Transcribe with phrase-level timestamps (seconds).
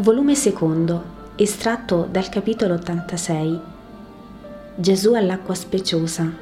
[0.00, 3.60] Volume secondo, estratto dal capitolo 86.
[4.76, 6.32] Gesù all'acqua speciosa.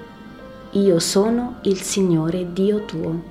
[0.73, 3.23] Io sono il Signore Dio tuo.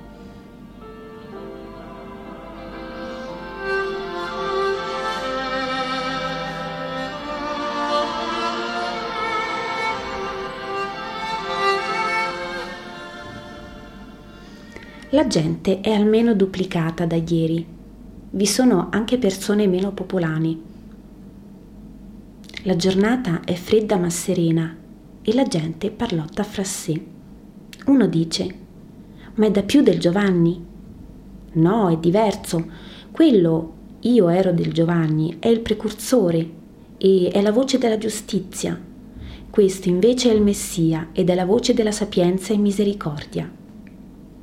[15.10, 17.75] La gente è almeno duplicata da ieri
[18.30, 20.60] vi sono anche persone meno popolari.
[22.64, 24.76] La giornata è fredda ma serena
[25.22, 27.00] e la gente parlotta fra sé.
[27.86, 28.54] Uno dice,
[29.34, 30.64] ma è da più del Giovanni?
[31.52, 32.66] No, è diverso.
[33.12, 36.50] Quello, io ero del Giovanni, è il precursore
[36.98, 38.78] e è la voce della giustizia.
[39.48, 43.50] Questo invece è il Messia ed è la voce della sapienza e misericordia.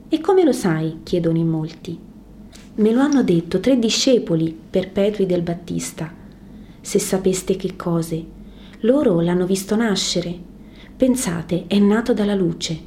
[0.07, 1.01] E come lo sai?
[1.03, 2.11] chiedono in molti.
[2.75, 6.11] Me lo hanno detto tre discepoli perpetui del Battista.
[6.81, 8.25] Se sapeste che cose.
[8.79, 10.35] Loro l'hanno visto nascere.
[10.97, 12.79] Pensate, è nato dalla luce.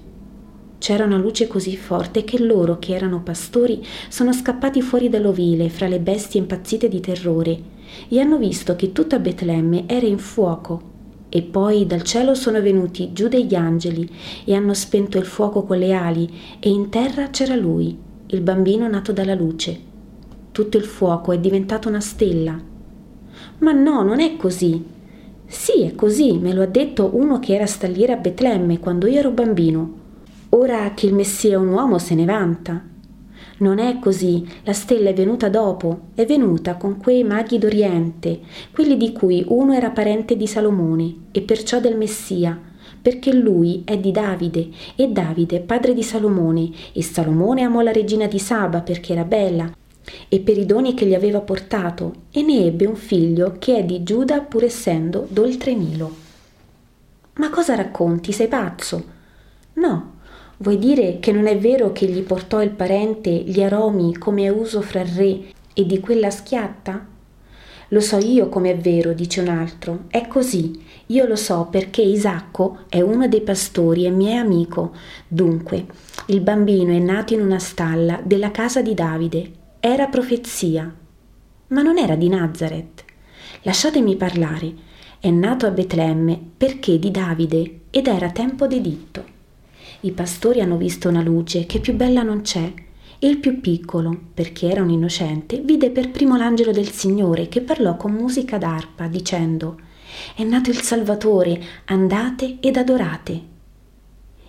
[0.79, 5.87] C'era una luce così forte che loro, che erano pastori, sono scappati fuori dall'ovile fra
[5.87, 7.63] le bestie impazzite di terrore
[8.09, 10.95] e hanno visto che tutta Betlemme era in fuoco.
[11.29, 14.11] E poi dal cielo sono venuti giù degli angeli
[14.45, 18.89] e hanno spento il fuoco con le ali e in terra c'era lui, il bambino
[18.89, 19.79] nato dalla luce.
[20.51, 22.59] Tutto il fuoco è diventato una stella.
[23.59, 24.83] Ma no, non è così.
[25.47, 29.21] Sì, è così, me lo ha detto uno che era stalliere a Betlemme quando io
[29.21, 30.05] ero bambino.
[30.51, 32.83] Ora che il Messia è un uomo se ne vanta.
[33.59, 38.41] Non è così, la stella è venuta dopo, è venuta con quei maghi d'Oriente,
[38.73, 42.61] quelli di cui uno era parente di Salomone e perciò del Messia,
[43.07, 48.27] perché lui è di Davide e Davide padre di Salomone e Salomone amò la regina
[48.27, 49.71] di Saba perché era bella
[50.29, 53.85] e per i doni che gli aveva portato e ne ebbe un figlio che è
[53.85, 56.17] di Giuda pur essendo d'oltre Nilo.
[57.35, 58.33] Ma cosa racconti?
[58.33, 59.05] Sei pazzo?
[59.75, 60.15] No,
[60.57, 64.49] vuoi dire che non è vero che gli portò il parente gli aromi come è
[64.49, 65.43] uso fra re
[65.73, 67.07] e di quella schiatta?
[67.91, 72.03] Lo so io come è vero, dice un altro, è così, io lo so perché
[72.03, 74.93] Isacco è uno dei pastori e mi è amico.
[75.29, 75.87] Dunque,
[76.27, 79.53] il bambino è nato in una stalla della casa di Davide.
[79.79, 80.93] Era profezia.
[81.69, 83.05] Ma non era di Nazareth.
[83.63, 84.75] Lasciatemi parlare.
[85.21, 89.25] È nato a Betlemme perché di Davide ed era tempo d'editto.
[90.01, 92.73] I pastori hanno visto una luce che più bella non c'è
[93.19, 97.61] e il più piccolo, perché era un innocente, vide per primo l'angelo del Signore che
[97.61, 99.86] parlò con musica d'arpa dicendo
[100.35, 103.55] è nato il Salvatore, andate ed adorate.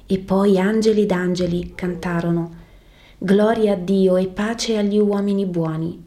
[0.05, 2.65] E poi angeli ed angeli cantarono,
[3.17, 6.05] Gloria a Dio e pace agli uomini buoni.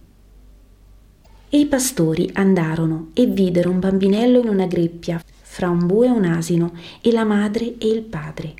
[1.49, 6.10] E i pastori andarono e videro un bambinello in una greppia, fra un bue e
[6.10, 8.54] un asino, e la madre e il padre.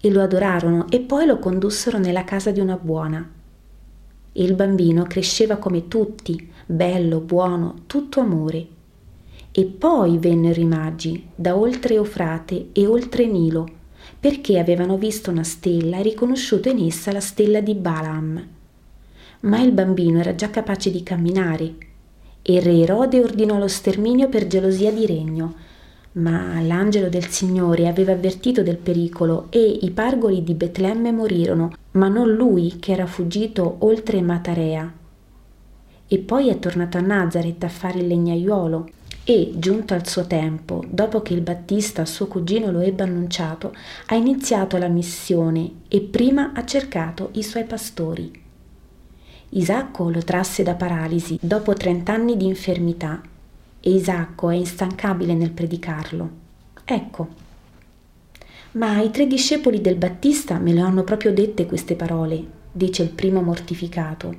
[0.00, 3.28] E lo adorarono e poi lo condussero nella casa di una buona.
[4.32, 8.76] E il bambino cresceva come tutti, bello, buono, tutto amore
[9.58, 13.68] e poi vennero i magi da oltre Eufrate e oltre Nilo,
[14.20, 18.46] perché avevano visto una stella e riconosciuto in essa la stella di Balaam.
[19.40, 21.74] Ma il bambino era già capace di camminare
[22.40, 25.54] e re Erode ordinò lo sterminio per gelosia di regno.
[26.12, 32.06] Ma l'angelo del Signore aveva avvertito del pericolo e i pargoli di Betlemme morirono, ma
[32.06, 34.92] non lui che era fuggito oltre Matarea.
[36.06, 38.90] E poi è tornato a Nazareth a fare il legnaiuolo
[39.30, 43.74] e, giunto al suo tempo, dopo che il Battista, suo cugino, lo ebbe annunciato,
[44.06, 48.32] ha iniziato la missione e prima ha cercato i suoi pastori.
[49.50, 53.20] Isacco lo trasse da paralisi dopo trent'anni di infermità
[53.80, 56.30] e Isacco è instancabile nel predicarlo.
[56.86, 57.28] Ecco.
[58.72, 62.42] Ma i tre discepoli del Battista me le hanno proprio dette queste parole,
[62.72, 64.34] dice il primo mortificato.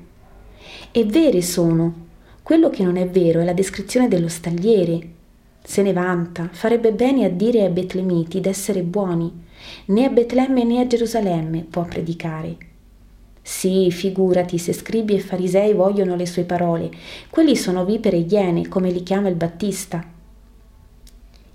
[0.90, 2.08] E vere sono,
[2.50, 5.00] quello che non è vero è la descrizione dello stagliere.
[5.64, 9.32] Se ne vanta, farebbe bene a dire ai betlemiti d'essere buoni.
[9.86, 12.58] Né a Betlemme né a Gerusalemme può predicare.
[13.44, 16.90] Sì, figurati se scribi e farisei vogliono le sue parole.
[17.30, 20.04] Quelli sono vipere iene, come li chiama il Battista.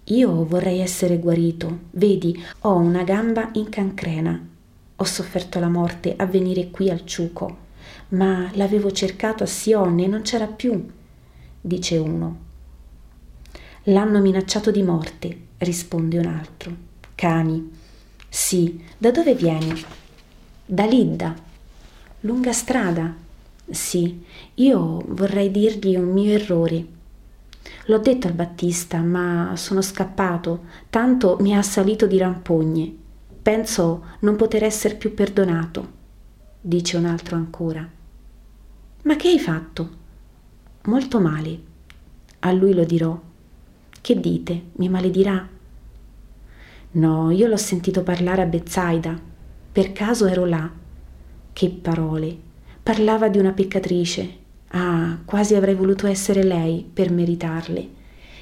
[0.04, 1.78] Io vorrei essere guarito.
[1.90, 4.48] Vedi, ho una gamba in cancrena.
[4.94, 7.62] Ho sofferto la morte a venire qui al ciuco
[8.08, 10.86] ma l'avevo cercato a Sione e non c'era più,
[11.60, 12.38] dice uno.
[13.84, 16.76] L'hanno minacciato di morte, risponde un altro.
[17.14, 17.70] Cani.
[18.28, 19.72] Sì, da dove vieni?
[20.64, 21.34] Da Lidda.
[22.20, 23.14] Lunga strada.
[23.70, 24.22] Sì,
[24.54, 26.86] io vorrei dirgli un mio errore.
[27.86, 32.92] L'ho detto al Battista, ma sono scappato, tanto mi ha assalito di rampogne.
[33.42, 35.88] Penso non poter essere più perdonato,
[36.66, 37.86] dice un altro ancora.
[39.02, 39.90] Ma che hai fatto?
[40.84, 41.60] Molto male.
[42.38, 43.20] A lui lo dirò.
[44.00, 44.62] Che dite?
[44.76, 45.46] Mi maledirà?
[46.92, 49.20] No, io l'ho sentito parlare a Bezzaida.
[49.72, 50.70] Per caso ero là.
[51.52, 52.34] Che parole.
[52.82, 54.36] Parlava di una peccatrice.
[54.68, 57.88] Ah, quasi avrei voluto essere lei per meritarle,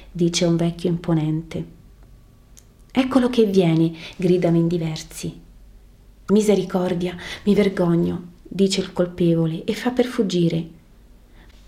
[0.09, 1.65] dice un vecchio imponente.
[2.89, 5.41] Eccolo che viene, gridano in diversi.
[6.27, 10.67] Misericordia, mi vergogno, dice il colpevole e fa per fuggire.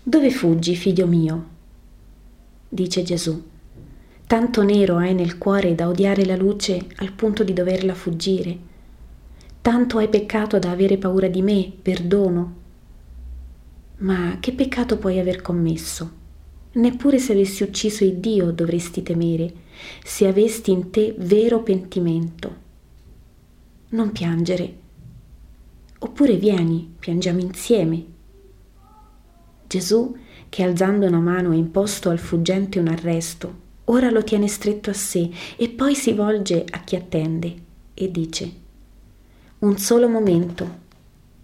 [0.02, 1.48] Dove fuggi, figlio mio?
[2.68, 3.42] dice Gesù.
[4.26, 8.58] Tanto nero hai nel cuore da odiare la luce al punto di doverla fuggire.
[9.60, 12.64] Tanto hai peccato da avere paura di me, perdono,
[13.98, 16.24] ma che peccato puoi aver commesso?
[16.72, 19.52] Neppure se avessi ucciso il Dio dovresti temere,
[20.04, 22.64] se avesti in te vero pentimento.
[23.96, 24.76] Non piangere.
[26.00, 28.04] Oppure vieni, piangiamo insieme.
[29.66, 30.14] Gesù,
[30.50, 33.54] che alzando una mano ha imposto al fuggente un arresto,
[33.84, 37.54] ora lo tiene stretto a sé e poi si volge a chi attende
[37.94, 38.52] e dice,
[39.60, 40.68] un solo momento,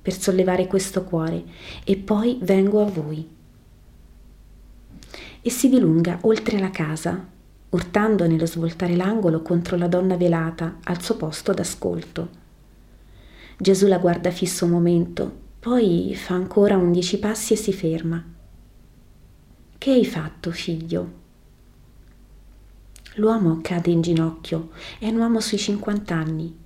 [0.02, 1.43] per sollevare questo cuore
[1.84, 3.26] e poi vengo a voi.
[5.40, 7.26] E si dilunga oltre la casa,
[7.70, 12.40] urtando nello svoltare l'angolo contro la donna velata al suo posto d'ascolto.
[13.62, 18.20] Gesù la guarda fisso un momento, poi fa ancora undici passi e si ferma.
[19.79, 21.12] Che hai fatto, figlio?
[23.14, 26.59] L'uomo cade in ginocchio, è un uomo sui cinquant'anni,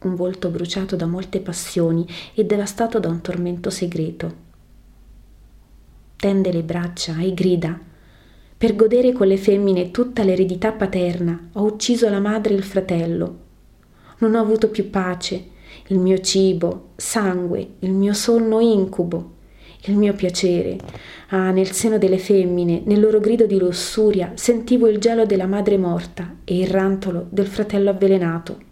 [0.00, 2.04] un volto bruciato da molte passioni
[2.34, 4.34] e devastato da un tormento segreto.
[6.16, 7.78] Tende le braccia e grida.
[8.58, 13.38] Per godere con le femmine tutta l'eredità paterna ho ucciso la madre e il fratello.
[14.18, 15.50] Non ho avuto più pace,
[15.88, 19.30] il mio cibo, sangue, il mio sonno incubo,
[19.86, 20.78] il mio piacere.
[21.28, 25.78] Ah, nel seno delle femmine, nel loro grido di lussuria, sentivo il gelo della madre
[25.78, 28.70] morta e il rantolo del fratello avvelenato.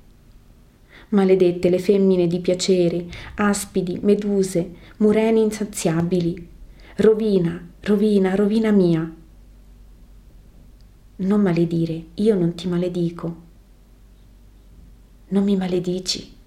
[1.11, 3.07] Maledette le femmine di piacere,
[3.37, 6.49] aspidi, meduse, mureni insaziabili.
[6.97, 9.13] Rovina, rovina, rovina mia.
[11.17, 13.49] Non maledire, io non ti maledico.
[15.29, 16.39] Non mi maledici?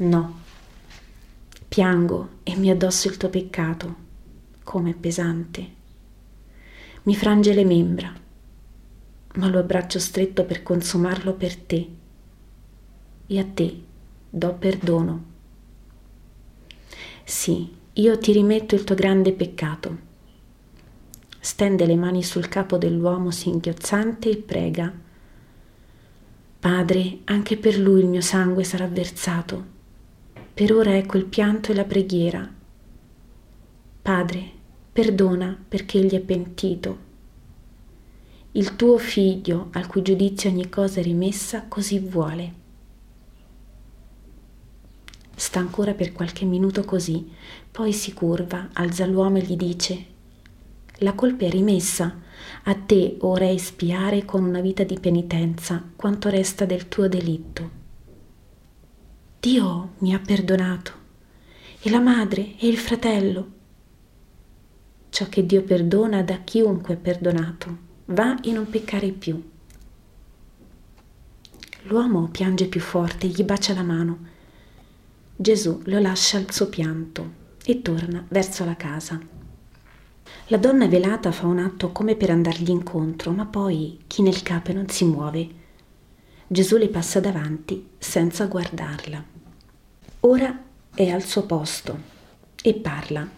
[0.00, 0.40] No.
[1.68, 3.94] Piango e mi addosso il tuo peccato,
[4.62, 5.68] come pesante.
[7.02, 8.10] Mi frange le membra,
[9.34, 11.88] ma lo abbraccio stretto per consumarlo per te
[13.26, 13.82] e a te
[14.30, 15.24] do perdono.
[17.22, 19.98] Sì, io ti rimetto il tuo grande peccato.
[21.38, 24.90] Stende le mani sul capo dell'uomo singhiozzante e prega.
[26.58, 29.76] Padre, anche per lui il mio sangue sarà versato.
[30.60, 32.46] Per ora ecco il pianto e la preghiera.
[34.02, 34.50] Padre,
[34.92, 36.98] perdona perché egli è pentito.
[38.52, 42.52] Il tuo figlio, al cui giudizio ogni cosa è rimessa, così vuole.
[45.34, 47.26] Sta ancora per qualche minuto così,
[47.70, 50.04] poi si curva, alza l'uomo e gli dice
[50.98, 52.18] La colpa è rimessa,
[52.64, 57.79] a te ora espiare con una vita di penitenza quanto resta del tuo delitto.
[59.40, 60.92] Dio mi ha perdonato,
[61.80, 63.52] e la madre e il fratello.
[65.08, 69.42] Ciò che Dio perdona da chiunque è perdonato, va e non peccare più.
[71.84, 74.18] L'uomo piange più forte, gli bacia la mano
[75.34, 77.32] Gesù lo lascia al suo pianto
[77.64, 79.18] e torna verso la casa.
[80.48, 84.74] La donna velata fa un atto come per andargli incontro, ma poi chi nel capo
[84.74, 85.48] non si muove.
[86.46, 89.22] Gesù le passa davanti senza guardarla.
[90.20, 91.98] Ora è al suo posto
[92.60, 93.28] e parla.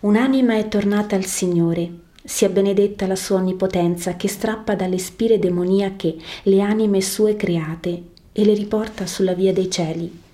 [0.00, 1.90] Un'anima è tornata al Signore,
[2.24, 8.44] sia benedetta la sua onnipotenza che strappa dalle spire demoniache le anime sue create e
[8.44, 10.26] le riporta sulla via dei cieli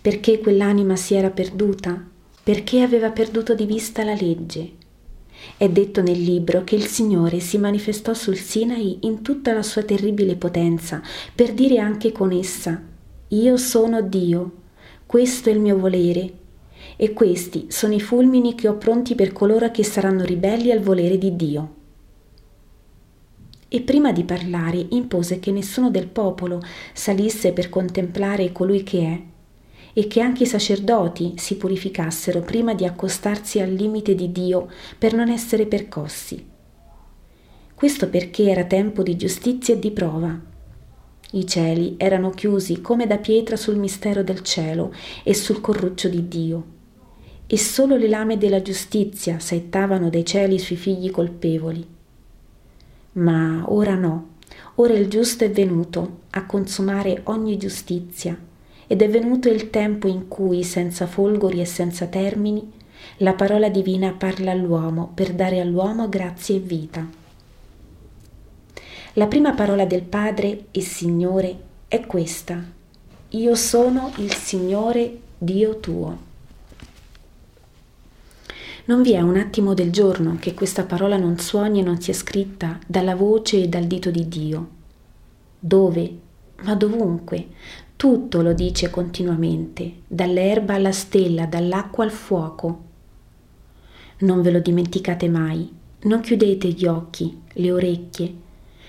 [0.00, 2.02] perché quell'anima si era perduta,
[2.42, 4.78] perché aveva perduto di vista la legge.
[5.56, 9.82] È detto nel libro che il Signore si manifestò sul Sinai in tutta la sua
[9.82, 11.02] terribile potenza,
[11.34, 12.82] per dire anche con essa,
[13.28, 14.52] Io sono Dio,
[15.06, 16.32] questo è il mio volere,
[16.96, 21.18] e questi sono i fulmini che ho pronti per coloro che saranno ribelli al volere
[21.18, 21.74] di Dio.
[23.68, 26.60] E prima di parlare impose che nessuno del popolo
[26.92, 29.22] salisse per contemplare colui che è,
[29.92, 34.68] e che anche i sacerdoti si purificassero prima di accostarsi al limite di Dio
[34.98, 36.46] per non essere percossi.
[37.74, 40.38] Questo perché era tempo di giustizia e di prova.
[41.32, 44.92] I cieli erano chiusi come da pietra sul mistero del cielo
[45.22, 46.64] e sul corruccio di Dio,
[47.46, 51.86] e solo le lame della giustizia saettavano dai cieli sui figli colpevoli.
[53.12, 54.34] Ma ora no,
[54.76, 58.48] ora il giusto è venuto a consumare ogni giustizia
[58.92, 62.72] ed è venuto il tempo in cui, senza folgori e senza termini,
[63.18, 67.08] la parola divina parla all'uomo per dare all'uomo grazie e vita.
[69.12, 71.56] La prima parola del Padre e Signore
[71.86, 72.60] è questa.
[73.28, 76.18] Io sono il Signore Dio tuo.
[78.86, 82.12] Non vi è un attimo del giorno che questa parola non suoni e non sia
[82.12, 84.68] scritta dalla voce e dal dito di Dio.
[85.60, 86.12] Dove?
[86.62, 87.46] Ma dovunque,
[88.00, 92.84] tutto lo dice continuamente, dall'erba alla stella, dall'acqua al fuoco.
[94.20, 95.70] Non ve lo dimenticate mai,
[96.04, 98.34] non chiudete gli occhi, le orecchie,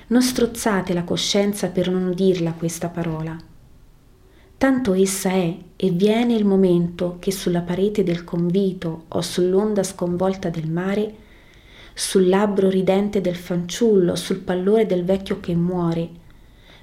[0.07, 3.37] non strozzate la coscienza per non udirla questa parola.
[4.57, 10.47] Tanto essa è e viene il momento che sulla parete del convito o sull'onda sconvolta
[10.47, 11.15] del mare,
[11.93, 16.19] sul labbro ridente del fanciullo, sul pallore del vecchio che muore,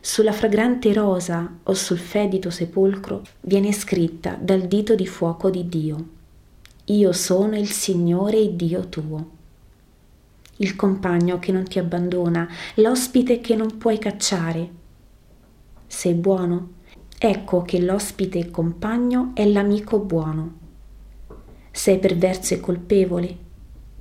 [0.00, 6.08] sulla fragrante rosa o sul fedito sepolcro viene scritta dal dito di fuoco di Dio.
[6.84, 9.30] Io sono il Signore e Dio tuo.
[10.56, 14.70] Il compagno che non ti abbandona, l'ospite che non puoi cacciare.
[15.86, 16.76] Sei buono?
[17.18, 20.54] Ecco che l'ospite e compagno è l'amico buono.
[21.70, 23.36] Sei perverso e colpevole?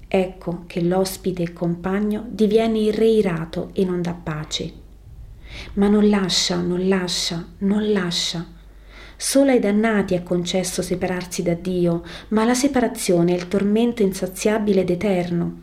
[0.07, 4.85] Ecco che l'ospite e compagno diviene il re irato e non dà pace
[5.73, 8.45] ma non lascia, non lascia, non lascia.
[9.15, 14.81] Solo ai dannati è concesso separarsi da Dio, ma la separazione è il tormento insaziabile
[14.81, 15.61] ed eterno.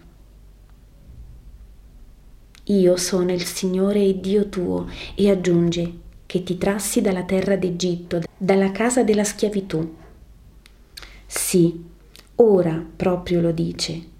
[2.64, 5.92] Io sono il Signore e Dio tuo, e aggiunge
[6.26, 9.94] che ti trassi dalla terra d'Egitto, dalla casa della schiavitù.
[11.26, 11.84] Sì,
[12.36, 14.12] ora proprio lo dice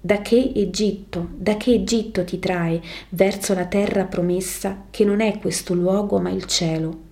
[0.00, 5.38] da che Egitto, da che Egitto ti trae verso la terra promessa che non è
[5.38, 7.06] questo luogo ma il cielo?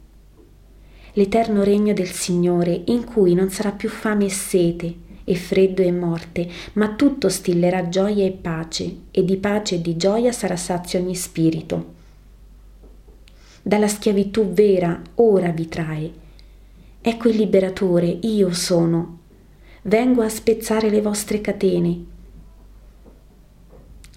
[1.14, 5.90] L'eterno regno del Signore in cui non sarà più fame e sete, e freddo e
[5.90, 11.00] morte, ma tutto stillerà gioia e pace, e di pace e di gioia sarà sazio
[11.00, 11.95] ogni spirito.
[13.62, 16.12] Dalla schiavitù vera ora vi trae.
[17.00, 19.19] Ecco il liberatore, io sono.
[19.83, 22.14] Vengo a spezzare le vostre catene,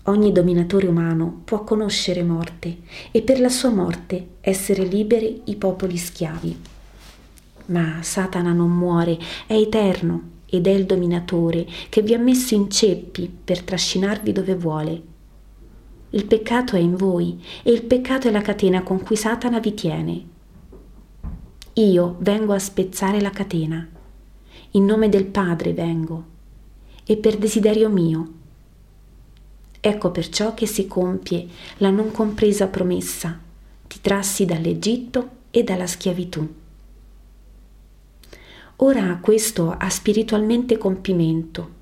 [0.10, 2.78] Ogni dominatore umano può conoscere morte
[3.12, 6.60] e per la sua morte essere liberi i popoli schiavi.
[7.68, 12.72] Ma Satana non muore, è eterno ed è il dominatore che vi ha messo in
[12.72, 15.02] ceppi per trascinarvi dove vuole.
[16.10, 19.76] Il peccato è in voi e il peccato è la catena con cui Satana vi
[19.76, 20.24] tiene.
[21.74, 23.88] Io vengo a spezzare la catena.
[24.72, 26.24] In nome del Padre vengo
[27.06, 28.38] e per desiderio mio
[29.82, 33.40] Ecco perciò che si compie la non compresa promessa,
[33.88, 36.48] ti trassi dall'Egitto e dalla schiavitù.
[38.78, 41.78] Ora questo ha spiritualmente compimento.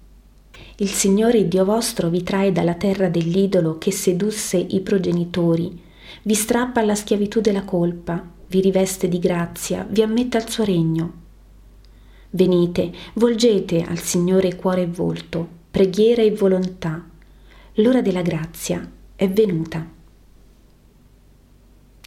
[0.78, 5.82] Il Signore Dio vostro vi trae dalla terra dell'idolo che sedusse i progenitori,
[6.22, 11.14] vi strappa alla schiavitù della colpa, vi riveste di grazia, vi ammette al suo regno.
[12.30, 17.16] Venite, volgete al Signore cuore e volto, preghiera e volontà
[17.80, 19.86] l'ora della grazia è venuta.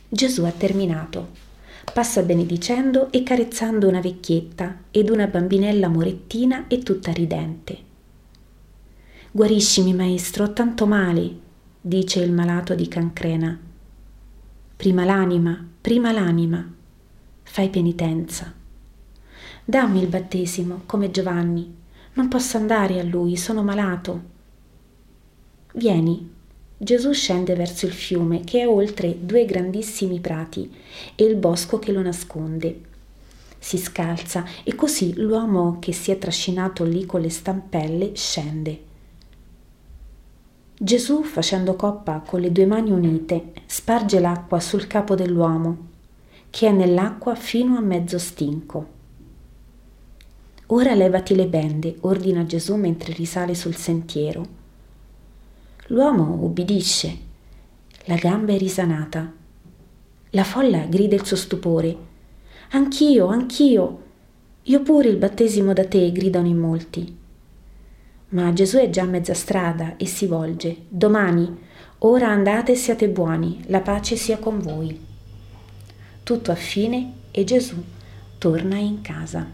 [0.09, 1.49] Gesù ha terminato.
[1.93, 7.89] Passa benedicendo e carezzando una vecchietta ed una bambinella morettina e tutta ridente.
[9.31, 11.39] Guariscimi, maestro, ho tanto male,
[11.81, 13.59] dice il malato di cancrena.
[14.77, 16.69] Prima l'anima, prima l'anima.
[17.43, 18.53] Fai penitenza.
[19.65, 21.77] Dammi il battesimo, come Giovanni.
[22.15, 24.39] Non posso andare a lui, sono malato.
[25.73, 26.29] Vieni.
[26.77, 30.69] Gesù scende verso il fiume che è oltre due grandissimi prati
[31.15, 32.81] e il bosco che lo nasconde.
[33.59, 38.89] Si scalza e così l'uomo che si è trascinato lì con le stampelle scende.
[40.77, 45.89] Gesù, facendo coppa con le due mani unite, sparge l'acqua sul capo dell'uomo,
[46.49, 48.99] che è nell'acqua fino a mezzo stinco.
[50.69, 54.59] Ora levati le bende, ordina Gesù mentre risale sul sentiero
[55.91, 57.19] L'uomo ubbidisce.
[58.05, 59.33] La gamba è risanata.
[60.31, 61.97] La folla grida il suo stupore.
[62.71, 64.03] Anch'io, anch'io.
[64.63, 67.19] Io pure il battesimo da te, gridano in molti.
[68.29, 70.77] Ma Gesù è già a mezza strada e si volge.
[70.89, 71.59] Domani,
[71.99, 74.97] ora andate e siate buoni, la pace sia con voi.
[76.23, 77.83] Tutto a fine e Gesù
[78.39, 79.45] torna in casa.